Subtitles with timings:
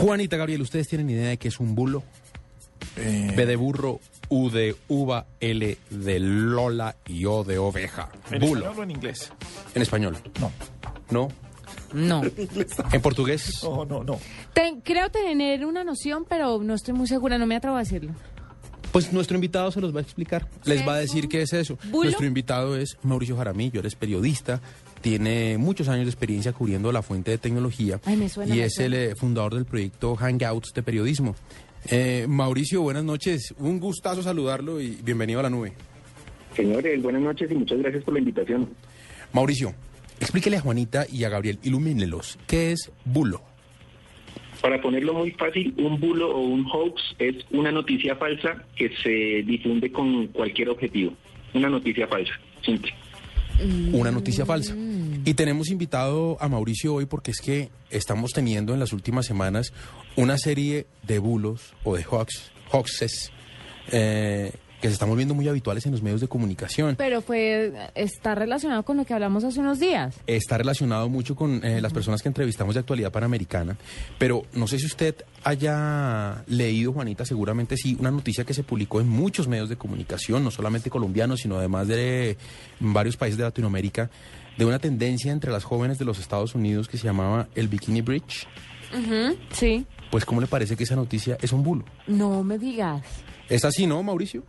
[0.00, 2.02] Juanita, Gabriel, ¿ustedes tienen idea de qué es un bulo?
[2.96, 8.08] B de burro, U de uva, L de Lola y O de oveja.
[8.30, 8.60] ¿En bulo.
[8.62, 9.32] español o en inglés?
[9.74, 10.16] En español.
[10.40, 10.50] No.
[11.10, 11.28] ¿No?
[11.92, 12.22] No.
[12.92, 13.60] ¿En portugués?
[13.62, 14.18] No, no, no.
[14.52, 18.12] Ten- creo tener una noción, pero no estoy muy segura, no me atrevo a decirlo.
[18.94, 20.46] Pues nuestro invitado se los va a explicar.
[20.66, 21.76] Les va a ¿Es decir qué es eso.
[21.90, 22.04] bulo?
[22.04, 24.60] Nuestro invitado es Mauricio Jaramillo, él es periodista,
[25.00, 28.64] tiene muchos años de experiencia cubriendo la fuente de tecnología Ay, me suena, y me
[28.66, 28.94] es suena.
[28.96, 31.34] el eh, fundador del proyecto Hangouts de periodismo.
[31.86, 33.52] Eh, Mauricio, buenas noches.
[33.58, 35.72] Un gustazo saludarlo y bienvenido a la nube.
[36.54, 38.68] Señores, buenas noches y muchas gracias por la invitación.
[39.32, 39.74] Mauricio,
[40.20, 42.38] explíquele a Juanita y a Gabriel, ilumínelos.
[42.46, 43.42] ¿Qué es bulo?
[44.64, 49.42] Para ponerlo muy fácil, un bulo o un hoax es una noticia falsa que se
[49.46, 51.12] difunde con cualquier objetivo.
[51.52, 52.32] Una noticia falsa,
[52.64, 52.94] simple.
[53.92, 54.74] una noticia falsa.
[55.26, 59.74] Y tenemos invitado a Mauricio hoy porque es que estamos teniendo en las últimas semanas
[60.16, 63.32] una serie de bulos o de hoax, hoaxes
[63.92, 64.50] eh,
[64.84, 66.96] que se están volviendo muy habituales en los medios de comunicación.
[66.96, 70.14] Pero fue, está relacionado con lo que hablamos hace unos días.
[70.26, 73.78] Está relacionado mucho con eh, las personas que entrevistamos de actualidad panamericana,
[74.18, 79.00] pero no sé si usted haya leído, Juanita, seguramente sí, una noticia que se publicó
[79.00, 82.36] en muchos medios de comunicación, no solamente colombianos, sino además de
[82.78, 84.10] varios países de Latinoamérica,
[84.58, 88.02] de una tendencia entre las jóvenes de los Estados Unidos que se llamaba el Bikini
[88.02, 88.46] Bridge.
[88.92, 89.86] Ujú, Sí.
[90.10, 91.86] Pues, ¿cómo le parece que esa noticia es un bulo?
[92.06, 93.02] No me digas.
[93.48, 94.44] ¿Es así, no, Mauricio?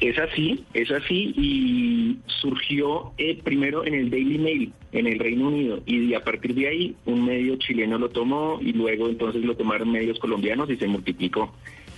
[0.00, 5.48] Es así, es así y surgió eh, primero en el Daily Mail en el Reino
[5.48, 9.56] Unido y a partir de ahí un medio chileno lo tomó y luego entonces lo
[9.56, 11.52] tomaron medios colombianos y se multiplicó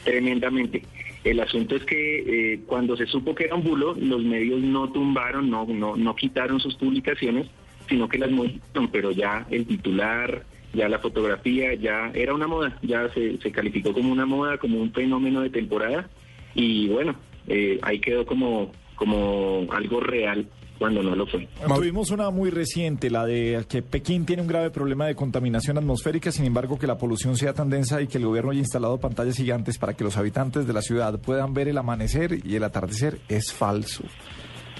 [0.05, 0.83] tremendamente.
[1.23, 4.91] El asunto es que eh, cuando se supo que era un bulo, los medios no
[4.91, 7.47] tumbaron, no, no, no quitaron sus publicaciones,
[7.89, 10.45] sino que las modificaron, pero ya el titular,
[10.75, 14.81] ya la fotografía, ya era una moda, ya se, se calificó como una moda, como
[14.81, 16.11] un fenómeno de temporada
[16.55, 17.15] y bueno,
[17.47, 20.47] eh, ahí quedó como, como algo real
[20.79, 21.47] cuando no lo fue.
[21.77, 26.33] Tuvimos una muy reciente, la de que Pekín tiene un grave problema de contaminación atmosférica,
[26.33, 29.37] sin embargo que la polución sea tan densa y que el gobierno haya instalado pantallas
[29.37, 33.21] gigantes para que los habitantes de la ciudad puedan ver el amanecer y el atardecer
[33.29, 34.03] es falso.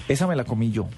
[0.09, 0.89] Esa me la comí yo.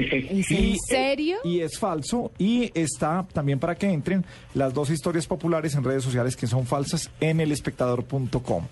[0.00, 1.36] ¿Es Y- en serio?
[1.44, 2.32] Y es falso.
[2.38, 4.24] Y está también para que entren
[4.54, 8.66] las dos historias populares en redes sociales que son falsas en elespectador.com.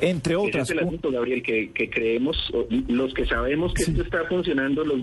[0.00, 0.64] Entre Ese otras.
[0.70, 3.90] es el asunto, Gabriel, que, que creemos, o- los que sabemos que Sí.
[3.92, 4.98] esto está funcionando, los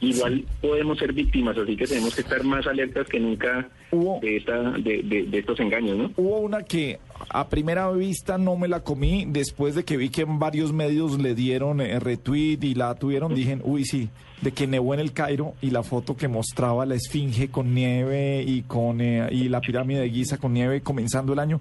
[0.00, 4.36] igual podemos ser víctimas, así que tenemos que estar más alertas que nunca Hubo- de,
[4.36, 6.10] esta, de, de- de estos engaños, ¿no?
[6.16, 6.98] Hubo una que
[7.30, 11.18] a primera vista no me la comí, después de que vi que en varios medios
[11.20, 14.08] le dieron eh, retweet y la tuvieron, dije, uy, sí,
[14.42, 18.42] de que nevó en el Cairo y la foto que mostraba la esfinge con nieve
[18.46, 21.60] y con eh, y la pirámide de Giza con nieve comenzando el año,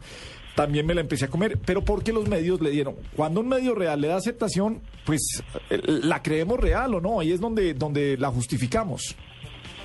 [0.55, 3.73] también me la empecé a comer, pero porque los medios le dieron, cuando un medio
[3.73, 8.17] real le da aceptación, pues eh, la creemos real o no, ahí es donde donde
[8.17, 9.15] la justificamos.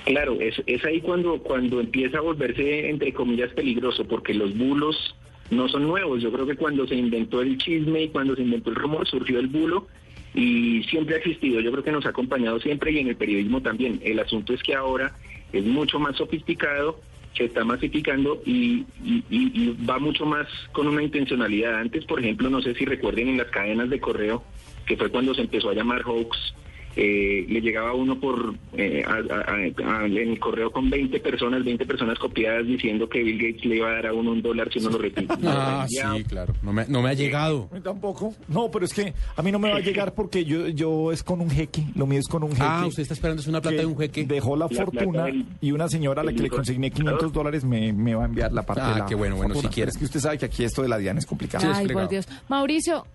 [0.08, 5.14] Claro, es, es ahí cuando, cuando empieza a volverse, entre comillas, peligroso, porque los bulos
[5.50, 6.22] no son nuevos.
[6.22, 9.38] Yo creo que cuando se inventó el chisme y cuando se inventó el rumor, surgió
[9.38, 9.86] el bulo
[10.34, 11.60] y siempre ha existido.
[11.60, 14.00] Yo creo que nos ha acompañado siempre y en el periodismo también.
[14.02, 15.14] El asunto es que ahora
[15.52, 16.98] es mucho más sofisticado,
[17.36, 21.80] se está masificando y, y- y- va mucho más con una intencionalidad.
[21.80, 24.42] Antes, por ejemplo, no sé si recuerden en las cadenas de correo,
[24.86, 26.54] que fue cuando se empezó a llamar hoax,
[27.00, 29.54] eh, le llegaba uno por eh, a- a-
[30.00, 33.76] a- en el correo con 20 personas, 20 personas copiadas diciendo que Bill Gates le
[33.76, 35.32] iba a dar a uno un dólar si uno lo repite.
[35.46, 36.54] Ah, sí, claro.
[36.62, 37.70] No me, no me ha llegado.
[37.84, 38.34] Tampoco.
[38.48, 41.22] No, pero es que a mí no me va a llegar porque yo, yo es
[41.22, 41.84] con un jeque.
[41.94, 42.62] Lo mío es con un jeque.
[42.64, 44.24] Ah, usted está esperando es una plata de un jeque.
[44.26, 47.64] Dejó la, La fortuna del- y una señora a la que le consigné 500 dólares
[47.64, 49.70] me, me va a enviar la parte Ah, de la qué bueno, bueno, fortuna.
[49.70, 49.86] si quiere.
[49.92, 51.70] Pero Es que usted sabe que aquí esto de la DIAN es complicado.
[51.70, 52.08] Es Ay, por.
[52.08, 52.26] Dios.
[52.48, 53.06] Mauricio,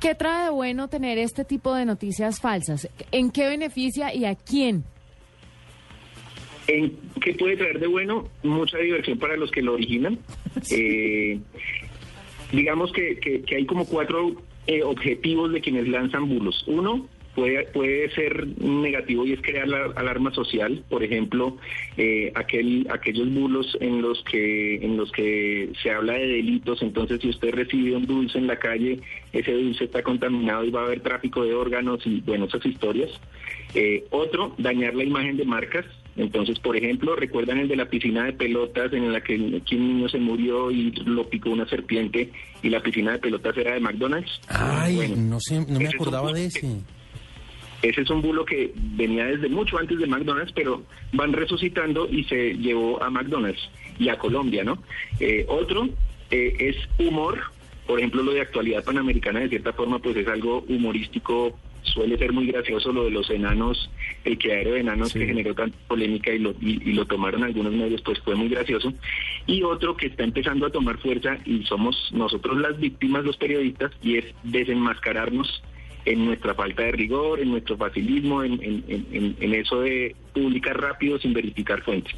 [0.00, 2.88] ¿qué trae de bueno tener este tipo de noticias falsas?
[3.12, 4.84] ¿En qué beneficia y a quién?
[6.66, 8.28] ¿En ¿Qué puede traer de bueno?
[8.42, 10.18] Mucha diversión para los que lo originan.
[10.70, 11.40] Eh,
[12.52, 14.36] digamos que, que- que hay como cuatro
[14.68, 16.64] eh, objetivos de quienes lanzan bulos.
[16.68, 20.82] Uno, puede, puede ser negativo y es crear la alarma social.
[20.88, 21.56] Por ejemplo,
[21.96, 26.82] eh, aquel, aquellos bulos en los que en los que se habla de delitos.
[26.82, 29.00] Entonces, si usted recibe un dulce en la calle,
[29.32, 33.10] ese dulce está contaminado y va a haber tráfico de órganos y bueno, esas historias.
[33.74, 35.84] Eh, otro, dañar la imagen de marcas.
[36.16, 39.96] Entonces, por ejemplo, recuerdan el de la piscina de pelotas en la que, que un
[39.96, 42.30] niño se murió y lo picó una serpiente
[42.62, 44.40] y la piscina de pelotas era de McDonald's.
[44.46, 46.82] Ay, Bueno, no sé, no me acordaba de ese.
[47.84, 50.82] Ese es un bulo que venía desde mucho antes de McDonald's, pero
[51.12, 54.82] van resucitando y se llevó a McDonald's y a Colombia, ¿no?
[55.20, 55.90] Eh, otro
[56.30, 57.42] eh, es humor,
[57.86, 62.32] por ejemplo, lo de actualidad panamericana, de cierta forma, pues es algo humorístico suele ser
[62.32, 63.90] muy gracioso lo de los enanos,
[64.24, 68.00] el quedadero de enanos que generó tanta polémica y lo, y, lo tomaron algunos medios,
[68.00, 68.94] pues fue muy gracioso.
[69.46, 73.92] Y otro que está empezando a tomar fuerza y somos nosotros las víctimas, los periodistas,
[74.02, 75.62] y es desenmascararnos
[76.04, 81.18] en nuestra falta de rigor, en nuestro facilismo, en, en, en, eso de publicar rápido
[81.18, 82.14] sin verificar fuentes.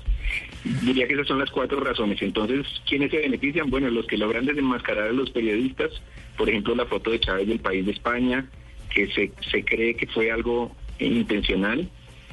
[0.83, 2.21] Diría que esas son las cuatro razones.
[2.21, 3.71] Entonces, ¿quiénes se benefician?
[3.71, 5.91] Bueno, los que logran desenmascarar a los periodistas,
[6.37, 8.49] por ejemplo, la foto de Chávez del país de España,
[8.93, 11.88] que se, se cree que fue algo intencional.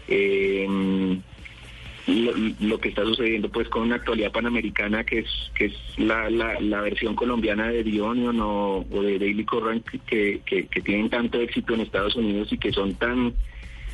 [0.07, 0.67] Eh,
[2.07, 6.81] lo, que está sucediendo pues con una actualidad panamericana que es que es la, la,
[6.81, 9.45] versión colombiana de The Onion o, de Daily
[10.05, 13.33] que, que, que, tienen tanto éxito en Estados Unidos y que son tan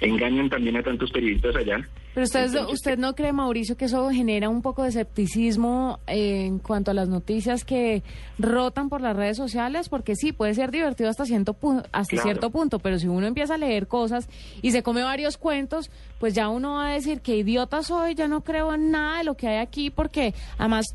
[0.02, 4.50] engañan también a tantos periodistas allá pero usted, usted no cree, Mauricio, que eso genera
[4.50, 8.04] un poco de escepticismo en cuanto a las noticias que
[8.40, 11.56] rotan por las redes sociales, porque sí, puede ser divertido hasta, cierto,
[11.92, 14.28] hasta cierto punto, pero si uno empieza a leer cosas
[14.62, 18.28] y se come varios cuentos, pues ya uno va a decir que idiota soy, ya
[18.28, 20.88] no creo en nada de lo que hay aquí, porque además,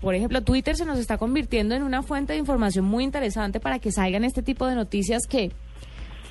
[0.00, 3.78] por ejemplo, Twitter se nos está convirtiendo en una fuente de información muy interesante para
[3.78, 5.52] que salgan este tipo de noticias que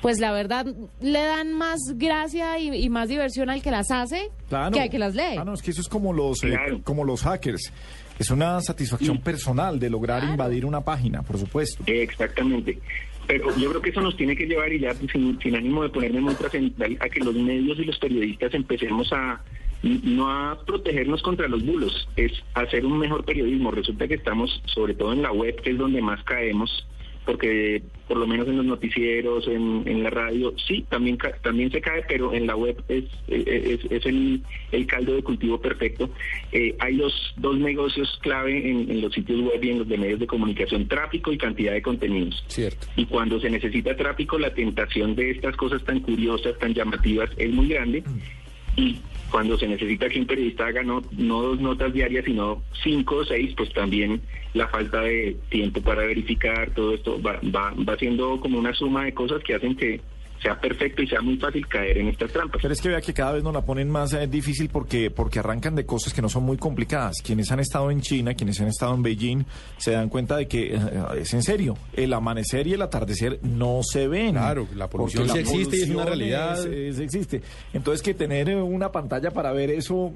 [0.02, 0.66] pues la verdad
[1.00, 5.14] le dan más gracia y, más diversión al que las hace que al que las
[5.14, 5.36] lee.
[5.38, 7.72] Ah, no, es que eso es como los, eh, como los hackers.
[8.18, 11.82] Es una satisfacción personal de lograr invadir una página, por supuesto.
[11.86, 12.78] Exactamente.
[13.26, 15.88] Pero yo creo que eso nos tiene que llevar, y ya sin, sin ánimo de
[15.88, 19.42] ponerme muy trascendental, a que los medios y los periodistas empecemos a,
[19.82, 23.70] no a protegernos contra los bulos, es hacer un mejor periodismo.
[23.70, 26.86] Resulta que estamos, sobre todo en la web, que es donde más caemos,
[27.26, 31.80] porque por lo menos en los noticieros, en, en la radio, sí, también también se
[31.80, 36.08] cae, pero en la web es, es, es el, el, caldo de cultivo perfecto.
[36.52, 39.98] Eh, hay dos, dos negocios clave en, en, los sitios web y en los de
[39.98, 42.44] medios de comunicación, tráfico y cantidad de contenidos.
[42.46, 42.86] Cierto.
[42.94, 47.52] Y cuando se necesita tráfico, la tentación de estas cosas tan curiosas, tan llamativas, es
[47.52, 48.02] muy grande.
[48.02, 48.45] Mm.
[48.76, 48.98] Y
[49.30, 53.24] cuando se necesita que un periodista haga no, no dos notas diarias, sino cinco o
[53.24, 54.20] seis, pues también
[54.54, 59.04] la falta de tiempo para verificar todo esto va, va, va siendo como una suma
[59.04, 60.00] de cosas que hacen que
[60.42, 62.60] sea perfecto y sea muy fácil caer en estas trampas.
[62.60, 65.38] Pero es que vea que cada vez nos la ponen más eh, difícil porque, porque
[65.38, 67.22] arrancan de cosas que no son muy complicadas.
[67.24, 69.44] Quienes han estado en China, quienes han estado en Beijing,
[69.78, 70.80] se dan cuenta de que eh,
[71.20, 71.76] es en serio.
[71.92, 74.32] El amanecer y el atardecer no se ven.
[74.32, 76.64] Claro, la polución sí existe y es una realidad.
[76.66, 77.42] existe.
[77.72, 80.12] Entonces que tener eh, una pantalla para ver eso...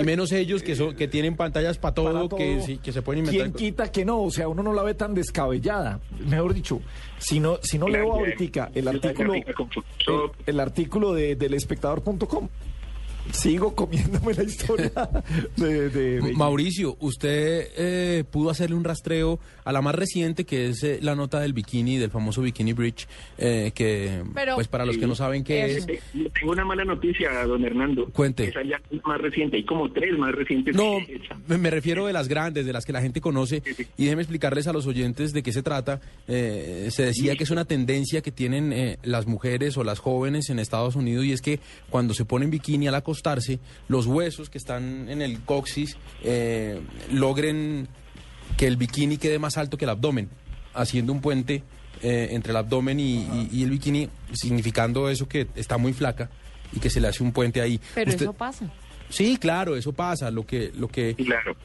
[0.00, 3.52] y menos ellos que, son, que tienen pantallas para todo, Que, que se pueden inventar.
[3.52, 4.22] ¿Quién quita que no?
[4.22, 6.00] O sea, uno no la ve tan descabellada.
[6.26, 6.80] Mejor dicho,
[7.18, 9.17] si no, si no leo ahorita el artículo,
[10.46, 12.48] el, artículo de, del espectador.com,
[13.32, 14.90] sigo comiéndome la historia
[15.56, 20.98] de, Mauricio, usted eh, pudo hacerle un rastreo a la más reciente, que es eh,
[21.02, 24.22] la nota del bikini, del famoso Bikini Bridge, eh, que,
[24.54, 25.86] pues para los que no saben qué es...
[25.86, 28.06] Tengo una mala noticia, don Hernando.
[28.06, 28.44] Cuente.
[28.44, 30.74] Esa ya es más reciente, hay como tres más recientes.
[30.74, 30.98] No,
[31.46, 33.62] me refiero de las grandes, de las que la gente conoce,
[33.96, 36.00] y déjeme explicarles a los oyentes de qué se trata.
[36.26, 40.96] se decía que es una tendencia que tienen las mujeres o las jóvenes en Estados
[40.96, 41.60] Unidos, y es que
[41.90, 43.17] cuando se ponen bikini a la costa,
[43.88, 46.80] los huesos que están en el coxis eh,
[47.12, 47.88] logren
[48.56, 50.28] que el bikini quede más alto que el abdomen,
[50.74, 51.62] haciendo un puente
[52.02, 56.30] eh, entre el abdomen y, el bikini, significando eso que está muy flaca
[56.72, 57.80] y que se le hace un puente ahí.
[57.94, 58.70] Pero eso pasa.
[59.10, 60.30] Sí, claro, eso pasa.
[60.30, 61.16] Lo que, lo que,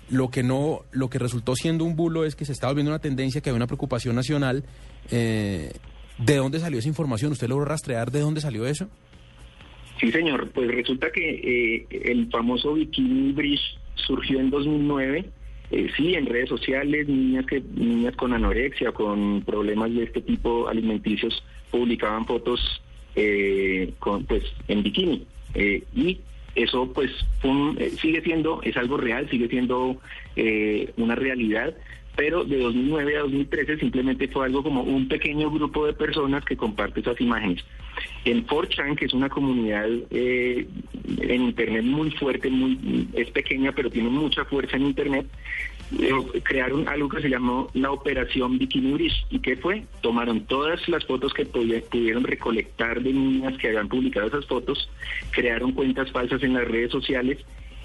[0.10, 3.00] lo que no, lo que resultó siendo un bulo es que se estaba volviendo una
[3.00, 4.64] tendencia, que había una preocupación nacional.
[5.12, 5.74] Eh,
[6.18, 7.32] ¿De dónde salió esa información?
[7.32, 8.88] ¿Usted logró rastrear de dónde salió eso?
[10.00, 10.50] Sí, señor.
[10.52, 15.26] Pues resulta que eh, el famoso Bikini Bridge surgió en 2009.
[15.72, 20.68] Eh, sí, en redes sociales, niñas que niñas con anorexia, con problemas de este tipo
[20.68, 22.82] alimenticios, publicaban fotos
[23.16, 25.26] eh, con, pues, en bikini.
[25.96, 26.20] y
[26.56, 27.10] eso pues
[28.00, 29.98] sigue siendo, es algo real, sigue siendo
[30.98, 31.76] una realidad
[32.16, 36.56] pero de 2009 a 2013 simplemente fue algo como un pequeño grupo de personas que
[36.56, 37.64] comparte esas imágenes.
[38.26, 40.68] En 4chan, que es una comunidad eh,
[41.20, 45.26] en Internet muy fuerte, muy es pequeña, pero tiene mucha fuerza en Internet,
[46.00, 49.26] eh, crearon algo que se llamó la Operación Bikini Bridge.
[49.30, 49.84] ¿Y qué fue?
[50.02, 54.90] Tomaron todas las fotos que pudieron recolectar de niñas que habían publicado esas fotos,
[55.32, 57.40] crearon cuentas falsas en las redes sociales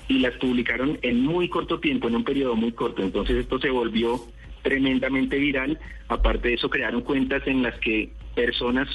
[0.08, 3.02] y las publicaron en muy corto tiempo, en un periodo muy corto.
[3.02, 4.20] Entonces esto se volvió
[4.62, 5.78] tremendamente viral.
[6.08, 8.88] Aparte de eso, crearon cuentas en las que personas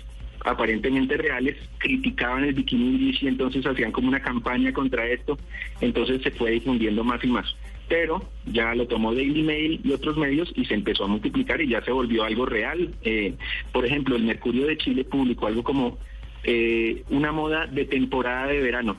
[0.44, 5.38] aparentemente reales, criticaban el bikini y entonces hacían como una campaña contra esto,
[5.82, 7.56] entonces se fue difundiendo más y más.
[7.88, 11.70] Pero ya lo tomó Daily Mail y otros medios y se empezó a multiplicar y
[11.70, 12.94] ya se volvió algo real.
[13.04, 13.36] Eh,
[13.72, 15.98] por ejemplo, el Mercurio de Chile publicó algo como
[16.44, 18.98] eh, una moda de temporada de verano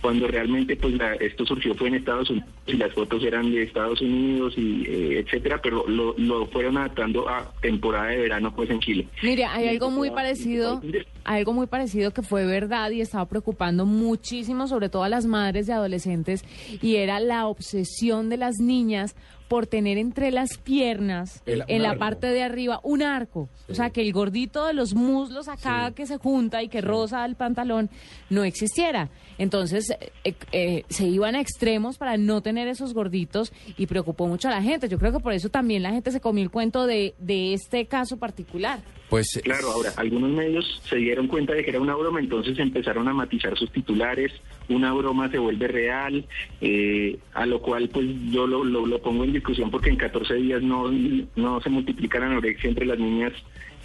[0.00, 4.00] cuando realmente pues esto surgió fue en Estados Unidos y las fotos eran de Estados
[4.00, 8.80] Unidos y eh, etcétera, pero lo, lo, fueron adaptando a temporada de verano pues en
[8.80, 9.08] Chile.
[9.22, 10.82] Mire, hay algo muy parecido,
[11.24, 15.66] algo muy parecido que fue verdad y estaba preocupando muchísimo sobre todo a las madres
[15.66, 16.44] de adolescentes
[16.82, 19.14] y era la obsesión de las niñas
[19.48, 23.48] por tener entre las piernas, en la parte de arriba, un arco.
[23.68, 27.24] O sea, que el gordito de los muslos acá que se junta y que roza
[27.24, 27.88] el pantalón
[28.28, 29.08] no existiera.
[29.38, 29.94] Entonces,
[30.24, 34.50] eh, eh, se iban a extremos para no tener esos gorditos y preocupó mucho a
[34.50, 34.88] la gente.
[34.88, 37.86] Yo creo que por eso también la gente se comió el cuento de, de este
[37.86, 38.80] caso particular.
[39.08, 43.06] Pues claro, ahora algunos medios se dieron cuenta de que era una broma, entonces empezaron
[43.06, 44.32] a matizar sus titulares,
[44.68, 46.24] una broma se vuelve real,
[46.60, 50.60] eh, a lo cual pues yo lo, lo, pongo en discusión porque en 14 días
[50.60, 50.90] no,
[51.36, 53.32] no se multiplica la anorexia entre las niñas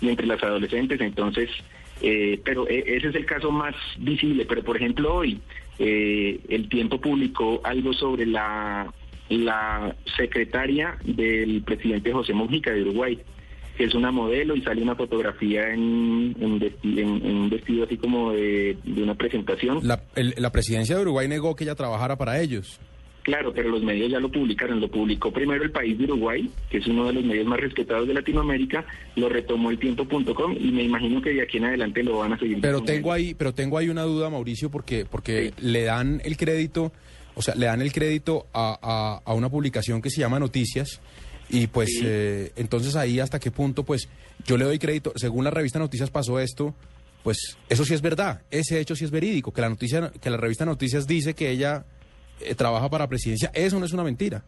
[0.01, 1.51] y entre las adolescentes, entonces,
[2.01, 5.39] eh, pero e, ese es el caso más visible, pero por ejemplo hoy
[5.79, 8.91] eh, el tiempo publicó algo sobre la,
[9.29, 13.19] la secretaria del presidente José Mujica de Uruguay,
[13.77, 19.15] que es una modelo y sale una fotografía en, un vestido así como de, una
[19.15, 19.79] presentación.
[19.83, 22.79] La, la presidencia de Uruguay negó que ella trabajara para ellos.
[23.23, 24.79] Claro, pero los medios ya lo publicaron.
[24.79, 28.07] Lo publicó primero el país de Uruguay, que es uno de los medios más respetados
[28.07, 28.85] de Latinoamérica,
[29.15, 32.39] lo retomó el tiempo.com y me imagino que de aquí en adelante lo van a
[32.39, 32.59] seguir.
[32.61, 36.91] Pero tengo ahí, pero tengo ahí una duda, Mauricio, porque porque le dan el crédito,
[37.35, 40.99] o sea, le dan el crédito a, a una publicación que se llama Noticias
[41.51, 44.07] y pues eh, entonces ahí hasta qué punto, pues
[44.45, 46.73] yo le doy crédito, según la revista Noticias pasó esto,
[47.23, 50.37] pues eso sí es verdad, ese hecho sí es verídico, que la noticia, que la
[50.37, 51.85] revista Noticias dice que ella
[52.45, 54.43] eh, trabaja para presidencia, eso no es una mentira.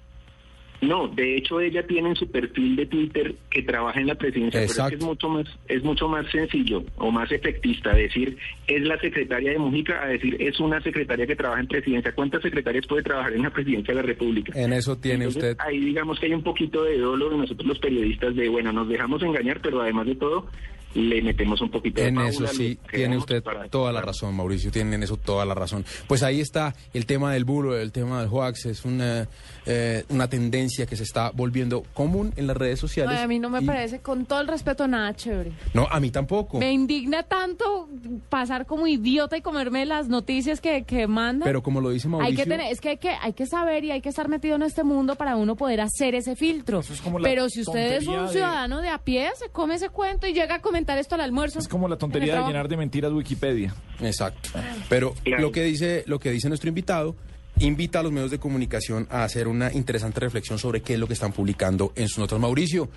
[0.83, 4.59] No, de hecho ella tiene en su perfil de Twitter que trabaja en la presidencia,
[4.67, 9.51] pero es, mucho más es mucho más sencillo o más efectista decir es la secretaria
[9.51, 12.13] de Mujica a decir es una secretaria que trabaja en presidencia.
[12.13, 14.51] ¿Cuántas secretarias puede trabajar en la presidencia de la República?
[14.59, 15.55] En eso tiene usted.
[15.59, 18.89] Ahí digamos que hay un poquito de dolo de nosotros los periodistas de bueno, nos
[18.89, 20.49] dejamos engañar, pero además de todo
[20.93, 24.95] le metemos un poquito de En eso sí, tiene usted toda la razón, Mauricio, tiene
[24.95, 25.85] en eso toda la razón.
[26.07, 29.27] Pues ahí está el tema del bulo, el tema del hoax, es una,
[29.65, 33.19] eh, una tendencia que se está volviendo común en las redes sociales.
[33.19, 35.51] a mí no me parece, con todo el respeto, nada chévere.
[35.73, 36.59] No, a mí tampoco.
[36.59, 37.89] Me indigna tanto
[38.29, 41.45] pasar como idiota y comerme las noticias que, que mandan.
[41.45, 42.29] Pero como lo dice Mauricio...
[42.29, 44.55] Hay que tener, es que hay, que hay que saber y hay que estar metido
[44.55, 46.81] en este mundo para uno poder hacer ese filtro.
[47.21, 50.55] Pero si usted es un ciudadano de a pie, se come ese cuento y llega
[50.55, 51.59] a esto al almuerzo.
[51.59, 53.73] Es como la tontería de llenar de mentiras Wikipedia.
[54.01, 54.49] Exacto.
[54.89, 57.15] Pero lo que dice, lo que dice nuestro invitado
[57.59, 61.07] invita a los medios de comunicación a hacer una interesante reflexión sobre qué es lo
[61.07, 62.39] que están publicando en sus notas.
[62.39, 62.89] Mauricio,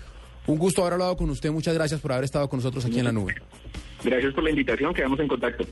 [0.47, 1.51] un gusto haber hablado con usted.
[1.51, 3.35] Muchas gracias por haber estado con nosotros aquí en la nube.
[4.03, 4.95] Gracias por la invitación.
[4.95, 5.65] Quedamos en contacto.